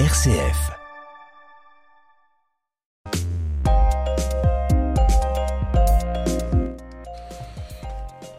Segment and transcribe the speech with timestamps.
[0.00, 0.72] RCF.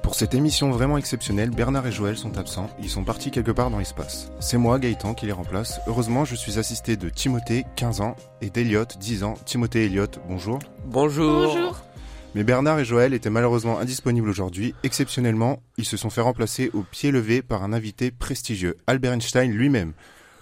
[0.04, 3.70] Pour cette émission vraiment exceptionnelle, Bernard et Joël sont absents, ils sont partis quelque part
[3.70, 4.32] dans l'espace.
[4.42, 5.80] C'est moi, Gaëtan, qui les remplace.
[5.88, 9.36] Heureusement, je suis assisté de Timothée, 15 ans, et d'Eliott, 10 ans.
[9.46, 10.60] Timothée et Elliot, bonjour.
[10.84, 11.54] Bonjour.
[11.54, 11.86] Bonjour.
[12.36, 14.76] Mais Bernard et Joël étaient malheureusement indisponibles aujourd'hui.
[14.84, 19.54] Exceptionnellement, ils se sont fait remplacer au pied levé par un invité prestigieux, Albert Einstein
[19.54, 19.94] lui-même.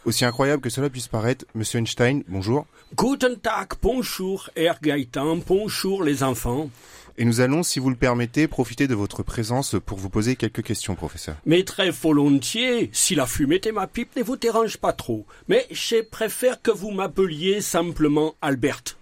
[0.05, 2.65] Aussi incroyable que cela puisse paraître, Monsieur Einstein, bonjour.
[2.95, 6.69] Guten Tag, bonjour, Herr Gaëtan, bonjour les enfants.
[7.17, 10.63] Et nous allons, si vous le permettez, profiter de votre présence pour vous poser quelques
[10.63, 11.35] questions, professeur.
[11.45, 15.25] Mais très volontiers, si la fumée et ma pipe ne vous dérange pas trop.
[15.47, 18.97] Mais je préfère que vous m'appeliez simplement Albert.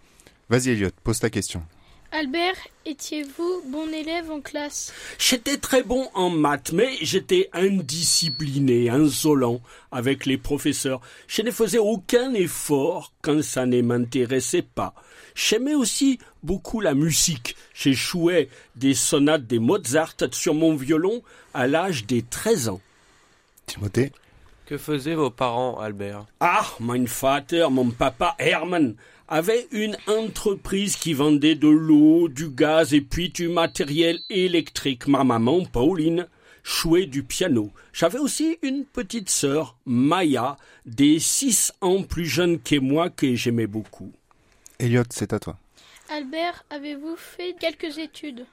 [0.50, 1.64] Vas-y, Elliot, pose ta question.
[2.14, 4.92] Albert, étiez-vous bon élève en classe?
[5.18, 9.62] J'étais très bon en maths, mais j'étais indiscipliné, insolent
[9.94, 11.00] avec les professeurs.
[11.28, 14.94] Je ne faisais aucun effort quand ça ne m'intéressait pas.
[15.36, 17.56] J'aimais aussi beaucoup la musique.
[17.74, 22.82] J'ai joué des sonates des Mozart sur mon violon à l'âge des 13 ans.
[23.68, 24.12] Timothée?
[24.72, 26.28] Que faisaient vos parents, Albert?
[26.40, 28.96] Ah, mein Vater, mon papa Hermann,
[29.28, 35.08] avait une entreprise qui vendait de l'eau, du gaz et puis du matériel électrique.
[35.10, 36.26] Ma maman, Pauline,
[36.64, 37.74] jouait du piano.
[37.92, 40.56] J'avais aussi une petite sœur, Maya,
[40.86, 44.14] des six ans plus jeune que moi que j'aimais beaucoup.
[44.80, 45.58] Elliot, c'est à toi.
[46.08, 48.46] Albert, avez-vous fait quelques études?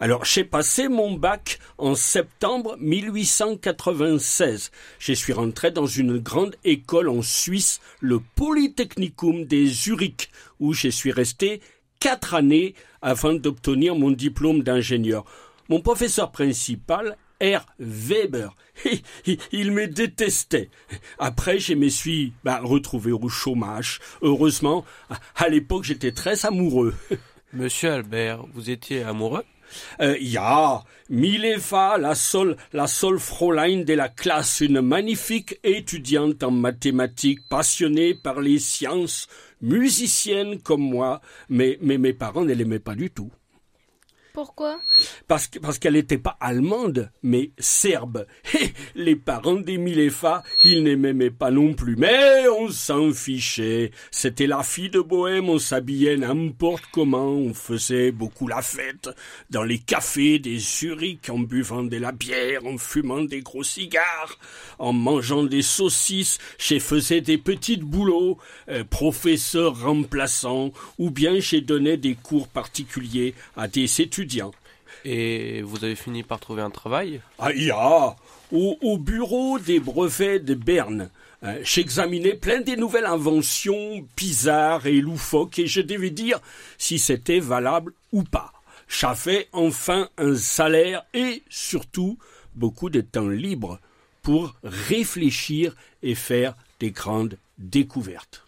[0.00, 4.70] Alors, j'ai passé mon bac en septembre 1896.
[4.98, 10.88] Je suis rentré dans une grande école en Suisse, le Polytechnicum des Zurich, où je
[10.88, 11.60] suis resté
[12.00, 15.24] quatre années afin d'obtenir mon diplôme d'ingénieur.
[15.68, 17.64] Mon professeur principal, R.
[17.78, 18.56] Weber,
[19.52, 20.70] il me détestait.
[21.18, 24.00] Après, je me suis bah, retrouvé au chômage.
[24.22, 24.84] Heureusement,
[25.36, 26.94] à l'époque, j'étais très amoureux.
[27.54, 29.44] Monsieur Albert, vous étiez amoureux?
[30.00, 36.50] Euh, ja, Mileva, la seule, la seule Fräulein de la classe, une magnifique étudiante en
[36.50, 39.28] mathématiques, passionnée par les sciences,
[39.62, 43.30] musicienne comme moi, mais, mais mes parents ne l'aimaient pas du tout.
[44.42, 44.78] Pourquoi?
[45.26, 48.24] Parce, que- parce qu'elle n'était pas allemande, mais serbe.
[48.94, 51.96] Les parents d'Emilefa, ils ne m'aimaient pas non plus.
[51.96, 53.90] Mais on s'en fichait.
[54.12, 59.10] C'était la fille de Bohème, on s'habillait n'importe comment, on faisait beaucoup la fête.
[59.50, 64.38] Dans les cafés des Zurich, en buvant de la bière, en fumant des gros cigares,
[64.78, 68.38] en mangeant des saucisses, j'ai faisais des petits boulots,
[68.68, 74.27] euh, professeur remplaçant, ou bien j'ai donné des cours particuliers à des étudiants.
[75.04, 77.20] Et vous avez fini par trouver un travail?
[77.38, 78.16] Ah, ya,
[78.52, 81.10] au, au bureau des brevets de Berne.
[81.44, 86.40] Euh, J'examinais plein des nouvelles inventions bizarres et loufoques et je devais dire
[86.78, 88.52] si c'était valable ou pas.
[88.88, 92.18] J'avais enfin un salaire et surtout
[92.54, 93.78] beaucoup de temps libre
[94.22, 98.44] pour réfléchir et faire des grandes découvertes.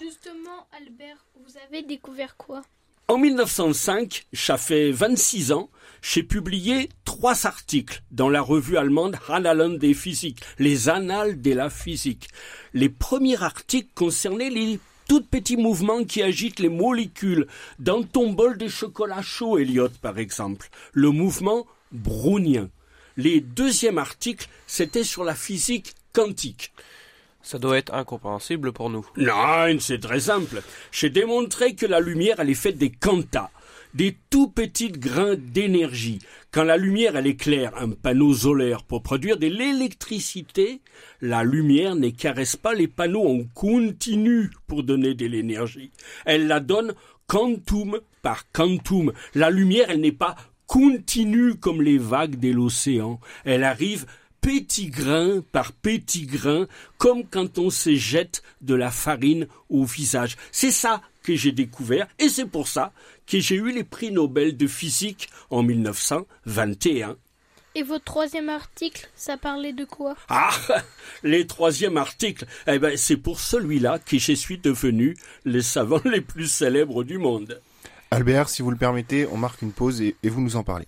[0.00, 2.62] Justement, Albert, vous avez découvert quoi?
[3.12, 5.68] En 1905, j'avais 26 ans,
[6.00, 11.68] j'ai publié trois articles dans la revue allemande Annalen des Physik, les annales de la
[11.68, 12.28] physique.
[12.72, 14.80] Les premiers articles concernaient les
[15.10, 20.18] tout petits mouvements qui agitent les molécules dans ton bol de chocolat chaud, Elliot, par
[20.18, 20.70] exemple.
[20.94, 22.70] Le mouvement brownien.
[23.18, 26.72] Les deuxièmes articles, c'était sur la physique quantique.
[27.42, 29.06] Ça doit être incompréhensible pour nous.
[29.16, 30.62] Non, c'est très simple.
[30.92, 33.50] J'ai démontré que la lumière, elle est faite des quantas,
[33.94, 36.20] des tout petits grains d'énergie.
[36.52, 40.80] Quand la lumière, elle éclaire un panneau solaire pour produire de l'électricité,
[41.20, 45.90] la lumière ne caresse pas les panneaux en continu pour donner de l'énergie.
[46.24, 46.94] Elle la donne
[47.26, 49.12] quantum par quantum.
[49.34, 50.36] La lumière, elle n'est pas
[50.66, 53.20] continue comme les vagues de l'océan.
[53.44, 54.06] Elle arrive
[54.42, 56.66] petit grain par petit grain,
[56.98, 60.36] comme quand on se jette de la farine au visage.
[60.50, 62.92] C'est ça que j'ai découvert, et c'est pour ça
[63.26, 67.16] que j'ai eu les prix Nobel de physique en 1921.
[67.74, 70.14] Et votre troisième article, ça parlait de quoi?
[70.28, 70.50] Ah,
[71.22, 76.20] les troisième articles, eh ben, c'est pour celui-là que je suis devenu le savant les
[76.20, 77.60] plus célèbres du monde.
[78.10, 80.86] Albert, si vous le permettez, on marque une pause et, et vous nous en parlez.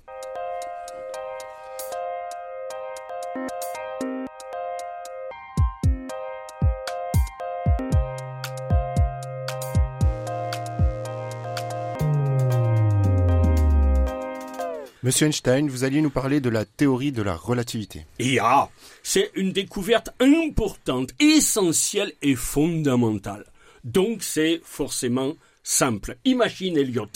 [15.05, 18.07] Monsieur Einstein, vous alliez nous parler de la théorie de la relativité.
[18.19, 18.71] Et ah,
[19.03, 23.45] c'est une découverte importante, essentielle et fondamentale.
[23.85, 26.17] Donc c'est forcément simple.
[26.25, 27.11] Imagine Elliot.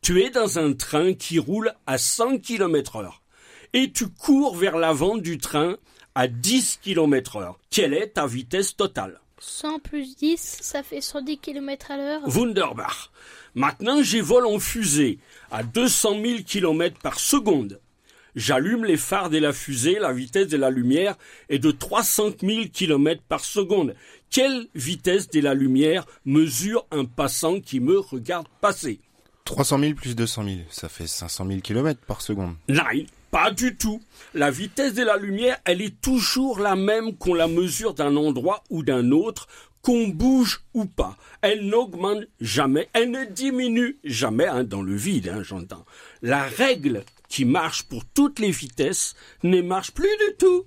[0.00, 3.20] Tu es dans un train qui roule à 100 km heure
[3.74, 5.76] et tu cours vers l'avant du train
[6.14, 7.58] à 10 km heure.
[7.68, 9.20] Quelle est ta vitesse totale?
[9.40, 12.20] 100 plus 10, ça fait 110 km à l'heure.
[12.26, 13.10] Wunderbar.
[13.54, 15.18] Maintenant, j'évole en fusée
[15.50, 17.80] à 200 000 km par seconde.
[18.36, 21.16] J'allume les phares de la fusée, la vitesse de la lumière
[21.48, 23.96] est de 300 000 km par seconde.
[24.30, 29.00] Quelle vitesse de la lumière mesure un passant qui me regarde passer?
[29.46, 32.54] 300 000 plus 200 000, ça fait 500 000 km par seconde.
[32.68, 32.84] Non,
[33.30, 34.00] pas du tout.
[34.34, 38.62] La vitesse de la lumière, elle est toujours la même qu'on la mesure d'un endroit
[38.70, 39.46] ou d'un autre,
[39.82, 41.16] qu'on bouge ou pas.
[41.40, 45.86] Elle n'augmente jamais, elle ne diminue jamais, hein, dans le vide, hein, j'entends.
[46.22, 50.64] La règle qui marche pour toutes les vitesses ne marche plus du tout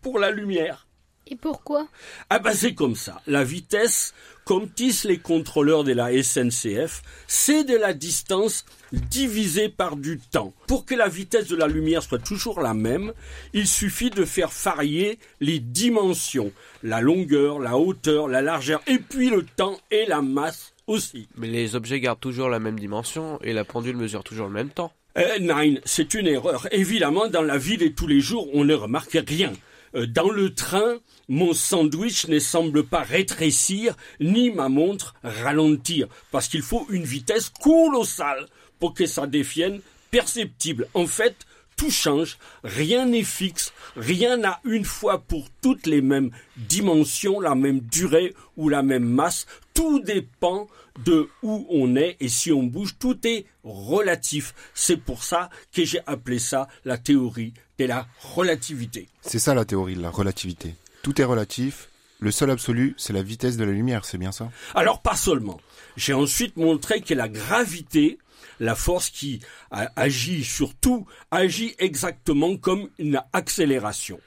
[0.00, 0.86] pour la lumière.
[1.26, 1.88] Et pourquoi?
[2.30, 3.22] Ah bah c'est comme ça.
[3.26, 4.12] La vitesse,
[4.44, 10.52] comme disent les contrôleurs de la SNCF, c'est de la distance divisée par du temps.
[10.66, 13.12] Pour que la vitesse de la lumière soit toujours la même,
[13.52, 16.52] il suffit de faire varier les dimensions,
[16.82, 21.28] la longueur, la hauteur, la largeur, et puis le temps et la masse aussi.
[21.36, 24.70] Mais les objets gardent toujours la même dimension et la pendule mesure toujours le même
[24.70, 24.92] temps.
[25.18, 26.66] Euh, Nine, c'est une erreur.
[26.72, 29.52] Évidemment, dans la vie de tous les jours, on ne remarque rien.
[29.94, 30.96] Euh, dans le train,
[31.32, 37.48] mon sandwich ne semble pas rétrécir, ni ma montre ralentir, parce qu'il faut une vitesse
[37.48, 38.46] colossale
[38.78, 39.80] pour que ça devienne
[40.10, 40.88] perceptible.
[40.92, 41.34] En fait,
[41.74, 47.54] tout change, rien n'est fixe, rien n'a une fois pour toutes les mêmes dimensions, la
[47.54, 49.46] même durée ou la même masse.
[49.72, 50.68] Tout dépend
[51.02, 54.52] de où on est et si on bouge, tout est relatif.
[54.74, 59.08] C'est pour ça que j'ai appelé ça la théorie de la relativité.
[59.22, 60.74] C'est ça la théorie de la relativité.
[61.02, 61.88] Tout est relatif,
[62.20, 64.52] le seul absolu, c'est la vitesse de la lumière, c'est bien ça?
[64.72, 65.60] Alors pas seulement.
[65.96, 68.18] J'ai ensuite montré que la gravité,
[68.60, 69.40] la force qui
[69.70, 74.20] agit sur tout, agit exactement comme une accélération.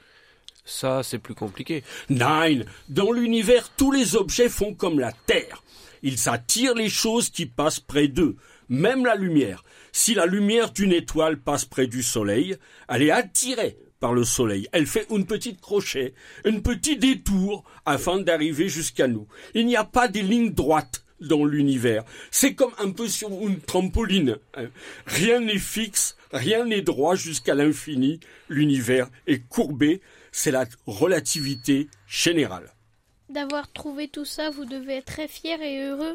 [0.66, 1.82] Ça, c'est plus compliqué.
[2.10, 5.62] Nine, dans l'univers, tous les objets font comme la Terre.
[6.02, 8.36] Ils attirent les choses qui passent près d'eux,
[8.68, 9.64] même la lumière.
[9.92, 12.58] Si la lumière d'une étoile passe près du Soleil,
[12.90, 14.68] elle est attirée par le Soleil.
[14.70, 16.14] Elle fait une petite crochet,
[16.44, 19.26] un petit détour afin d'arriver jusqu'à nous.
[19.52, 22.04] Il n'y a pas des lignes droites dans l'univers.
[22.30, 24.36] C'est comme un peu sur une trampoline.
[24.54, 24.68] hein.
[25.06, 28.20] Rien n'est fixe, rien n'est droit jusqu'à l'infini.
[28.48, 30.00] L'univers est courbé.
[30.30, 32.72] C'est la relativité générale.
[33.28, 36.14] D'avoir trouvé tout ça, vous devez être très fier et heureux.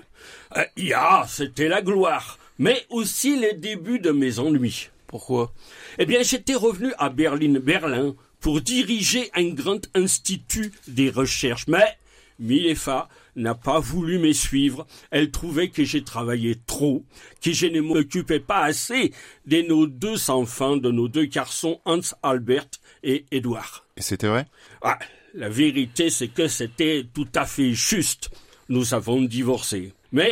[0.55, 4.90] Euh, ya, c'était la gloire, mais aussi les débuts de mes ennuis.
[5.11, 5.53] Pourquoi?
[5.99, 11.67] Eh bien, j'étais revenu à Berlin, Berlin, pour diriger un grand institut des recherches.
[11.67, 11.97] Mais
[12.39, 14.87] Milefa n'a pas voulu me suivre.
[15.11, 17.03] Elle trouvait que j'ai travaillé trop,
[17.41, 19.13] que je ne m'occupais pas assez
[19.45, 22.69] de nos deux enfants, de nos deux garçons, Hans Albert
[23.03, 23.85] et Edouard.
[23.97, 24.47] Et c'était vrai?
[24.81, 24.97] Ah,
[25.33, 28.31] la vérité, c'est que c'était tout à fait juste.
[28.69, 29.93] Nous avons divorcé.
[30.13, 30.31] Mais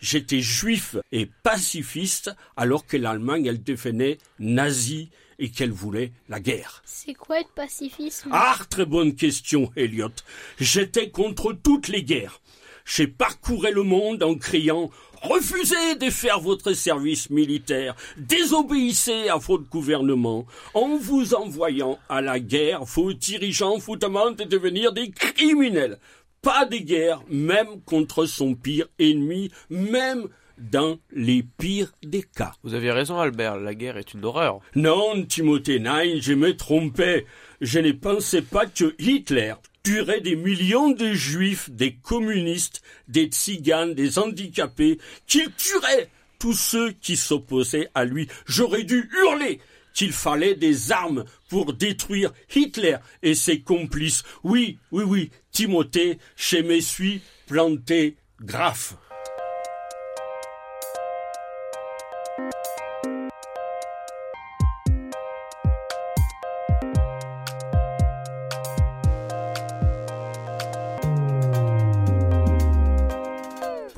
[0.00, 6.82] j'étais juif et pacifiste alors que l'Allemagne, elle devenait nazie et qu'elle voulait la guerre.
[6.84, 10.10] C'est quoi être pacifisme Ah, très bonne question, Elliot.
[10.58, 12.40] J'étais contre toutes les guerres.
[12.84, 14.90] J'ai parcouru le monde en criant
[15.22, 20.46] Refusez de faire votre service militaire, désobéissez à votre gouvernement.
[20.74, 25.98] En vous envoyant à la guerre, vos dirigeants vous demandent de devenir des criminels.
[26.42, 30.28] Pas de guerre, même contre son pire ennemi, même
[30.58, 32.52] dans les pires des cas.
[32.62, 34.60] Vous avez raison, Albert, la guerre est une horreur.
[34.74, 37.26] Non, Timothée Nine, je me trompais.
[37.60, 43.94] Je ne pensais pas que Hitler tuerait des millions de juifs, des communistes, des tziganes,
[43.94, 48.28] des handicapés, qu'il tuerait tous ceux qui s'opposaient à lui.
[48.46, 49.60] J'aurais dû hurler
[49.98, 54.22] qu'il fallait des armes pour détruire Hitler et ses complices.
[54.44, 58.96] Oui, oui, oui, Timothée, je me suis planté grave.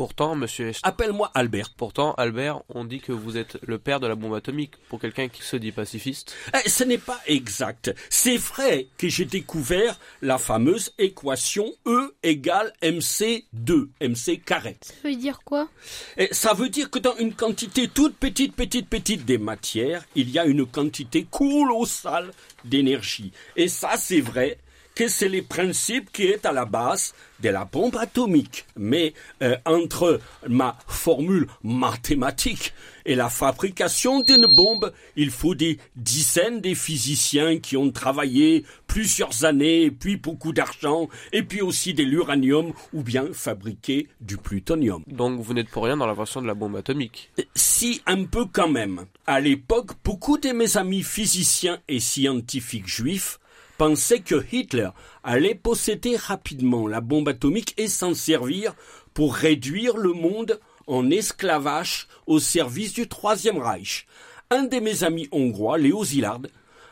[0.00, 1.74] Pourtant, monsieur, Appelle-moi Albert.
[1.76, 4.72] pourtant, Albert, on dit que vous êtes le père de la bombe atomique.
[4.88, 7.94] Pour quelqu'un qui se dit pacifiste, Eh, ce n'est pas exact.
[8.08, 14.78] C'est vrai que j'ai découvert la fameuse équation E égale MC2, MC carré.
[14.80, 15.68] Ça veut dire quoi?
[16.16, 20.30] Et ça veut dire que dans une quantité toute petite, petite, petite des matières, il
[20.30, 22.30] y a une quantité colossale
[22.64, 23.32] d'énergie.
[23.54, 24.56] Et ça, c'est vrai
[25.00, 28.66] que c'est les principes qui est à la base de la bombe atomique.
[28.76, 32.74] Mais euh, entre ma formule mathématique
[33.06, 39.46] et la fabrication d'une bombe, il faut des dizaines de physiciens qui ont travaillé plusieurs
[39.46, 45.02] années, et puis beaucoup d'argent, et puis aussi de l'uranium, ou bien fabriquer du plutonium.
[45.06, 47.30] donc vous n'êtes pour rien dans l'invention de la bombe atomique.
[47.54, 49.06] Si, un peu quand même.
[49.26, 53.40] À l'époque, beaucoup de mes amis physiciens et scientifiques juifs
[53.80, 54.90] pensaient que Hitler
[55.24, 58.74] allait posséder rapidement la bombe atomique et s'en servir
[59.14, 64.06] pour réduire le monde en esclavage au service du Troisième Reich.
[64.50, 66.42] Un de mes amis hongrois, Léo Szilard,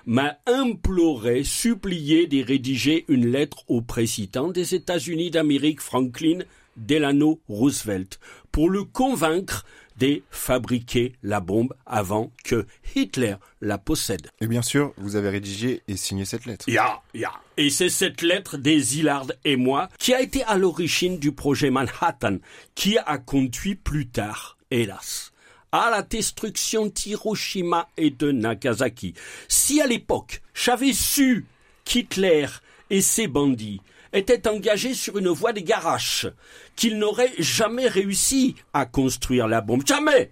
[0.07, 6.39] m'a imploré, supplié de rédiger une lettre au président des États-Unis d'Amérique, Franklin
[6.79, 8.19] Delano Roosevelt,
[8.51, 9.67] pour le convaincre
[9.99, 14.31] de fabriquer la bombe avant que Hitler la possède.
[14.41, 16.69] Et bien sûr, vous avez rédigé et signé cette lettre.
[16.69, 17.33] Ya, ya.
[17.57, 21.71] Et c'est cette lettre des Zillard et moi qui a été à l'origine du projet
[21.71, 22.39] Manhattan,
[22.75, 25.33] qui a conduit plus tard, hélas,
[25.73, 29.15] à la destruction d'Hiroshima et de Nagasaki.
[29.49, 31.47] Si à l'époque, j'avais su
[31.85, 32.47] qu'Hitler
[32.91, 33.81] et ses bandits
[34.13, 36.31] étaient engagés sur une voie de garage,
[36.77, 39.87] qu'ils n'auraient jamais réussi à construire la bombe.
[39.87, 40.31] Jamais!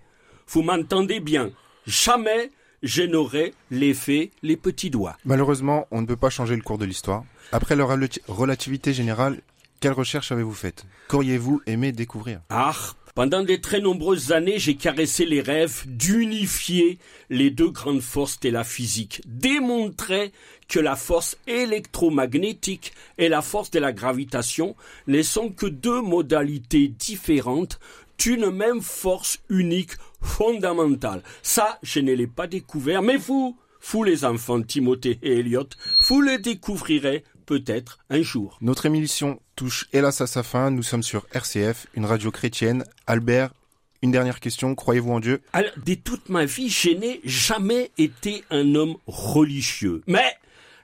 [0.48, 1.50] Vous m'entendez bien.
[1.86, 2.50] Jamais
[2.82, 5.16] je n'aurais l'effet les petits doigts.
[5.24, 7.24] Malheureusement, on ne peut pas changer le cours de l'histoire.
[7.52, 9.40] Après relati- relativité générale,
[9.80, 10.84] quelle recherche avez-vous faite?
[11.08, 12.40] Qu'auriez-vous aimé découvrir?
[12.50, 12.74] Ah,
[13.16, 16.98] pendant de très nombreuses années, j'ai caressé les rêves d'unifier
[17.30, 20.32] les deux grandes forces de la physique, démontrer
[20.68, 26.88] que la force électromagnétique et la force de la gravitation ne sont que deux modalités
[26.88, 27.80] différentes
[28.18, 31.22] d'une même force unique fondamentale.
[31.42, 35.70] Ça, je ne l'ai pas découvert, mais vous, vous les enfants Timothée et Elliot,
[36.00, 38.58] vous le découvrirez peut-être un jour.
[38.60, 40.70] Notre émission touche hélas à sa fin.
[40.70, 42.84] Nous sommes sur RCF, une radio chrétienne.
[43.06, 43.54] Albert,
[44.02, 44.74] une dernière question.
[44.74, 45.40] Croyez-vous en Dieu?
[45.52, 50.02] Alors, de toute ma vie, je n'ai jamais été un homme religieux.
[50.06, 50.36] Mais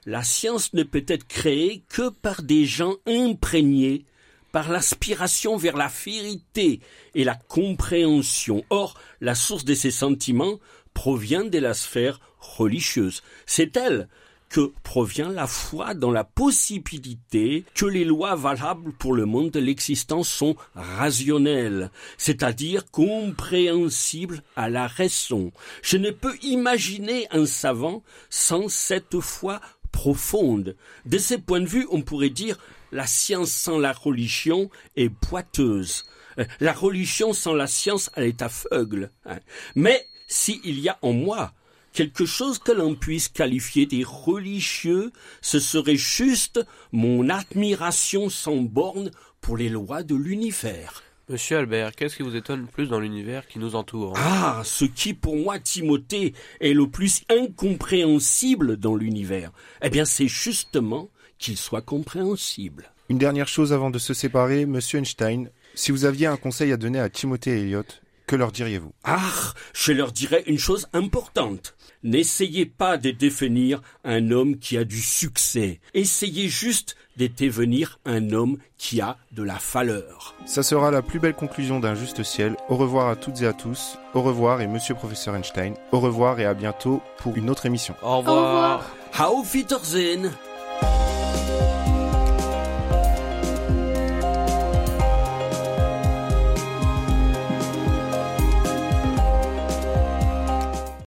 [0.05, 4.05] la science ne peut être créée que par des gens imprégnés
[4.53, 6.79] par l'aspiration vers la vérité
[7.15, 8.63] et la compréhension.
[8.69, 10.59] Or, la source de ces sentiments
[10.93, 13.23] provient de la sphère religieuse.
[13.47, 14.07] C'est elle
[14.53, 19.59] que provient la foi dans la possibilité que les lois valables pour le monde de
[19.59, 25.51] l'existence sont rationnelles, c'est-à-dire compréhensibles à la raison.
[25.81, 29.59] Je ne peux imaginer un savant sans cette foi
[29.91, 30.75] profonde.
[31.07, 32.59] De ce point de vue, on pourrait dire
[32.91, 36.03] la science sans la religion est boiteuse.
[36.37, 39.09] Euh, La religion sans la science, elle est aveugle.
[39.25, 39.39] hein.
[39.73, 41.53] Mais s'il y a en moi
[41.93, 49.11] quelque chose que l'on puisse qualifier des religieux, ce serait juste mon admiration sans borne
[49.39, 51.03] pour les lois de l'univers.
[51.29, 54.83] Monsieur Albert, qu'est-ce qui vous étonne le plus dans l'univers qui nous entoure Ah, ce
[54.83, 61.57] qui pour moi, Timothée, est le plus incompréhensible dans l'univers, eh bien c'est justement qu'il
[61.57, 62.91] soit compréhensible.
[63.09, 65.49] Une dernière chose avant de se séparer, Monsieur Einstein.
[65.75, 67.83] Si vous aviez un conseil à donner à Timothée et Elliot,
[68.27, 68.93] que leur diriez-vous?
[69.03, 69.31] Ah,
[69.73, 71.75] je leur dirais une chose importante.
[72.03, 75.79] N'essayez pas de définir un homme qui a du succès.
[75.93, 80.35] Essayez juste de devenir un homme qui a de la valeur.
[80.45, 82.55] Ça sera la plus belle conclusion d'un juste ciel.
[82.69, 83.97] Au revoir à toutes et à tous.
[84.13, 85.75] Au revoir et Monsieur Professeur Einstein.
[85.91, 87.95] Au revoir et à bientôt pour une autre émission.
[88.01, 88.89] Au revoir.
[89.19, 90.31] Auf Wiedersehen!